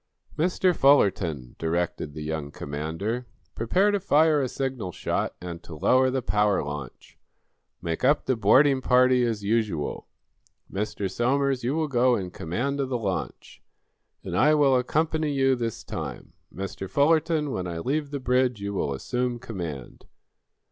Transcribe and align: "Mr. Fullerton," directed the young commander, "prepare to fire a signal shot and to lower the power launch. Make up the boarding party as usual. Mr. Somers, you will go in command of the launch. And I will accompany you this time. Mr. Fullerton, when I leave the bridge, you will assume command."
"Mr. 0.35 0.75
Fullerton," 0.75 1.55
directed 1.59 2.15
the 2.15 2.23
young 2.23 2.49
commander, 2.49 3.27
"prepare 3.53 3.91
to 3.91 3.99
fire 3.99 4.41
a 4.41 4.49
signal 4.49 4.91
shot 4.91 5.35
and 5.39 5.61
to 5.61 5.75
lower 5.75 6.09
the 6.09 6.23
power 6.23 6.63
launch. 6.63 7.19
Make 7.83 8.03
up 8.03 8.25
the 8.25 8.35
boarding 8.35 8.81
party 8.81 9.23
as 9.23 9.43
usual. 9.43 10.07
Mr. 10.73 11.07
Somers, 11.07 11.63
you 11.63 11.75
will 11.75 11.87
go 11.87 12.15
in 12.15 12.31
command 12.31 12.79
of 12.79 12.89
the 12.89 12.97
launch. 12.97 13.61
And 14.23 14.35
I 14.35 14.55
will 14.55 14.75
accompany 14.75 15.33
you 15.33 15.55
this 15.55 15.83
time. 15.83 16.33
Mr. 16.51 16.89
Fullerton, 16.89 17.51
when 17.51 17.67
I 17.67 17.77
leave 17.77 18.09
the 18.09 18.19
bridge, 18.19 18.59
you 18.59 18.73
will 18.73 18.93
assume 18.95 19.37
command." 19.37 20.05